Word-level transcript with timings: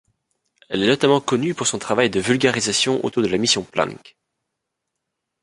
Elle 0.69 0.81
est 0.81 0.87
notamment 0.87 1.21
connue 1.21 1.53
pour 1.53 1.67
son 1.67 1.77
travail 1.77 2.09
de 2.09 2.19
vulgarisation 2.19 3.05
autour 3.05 3.21
de 3.21 3.27
la 3.27 3.37
mission 3.37 3.61
Plank. 3.63 4.17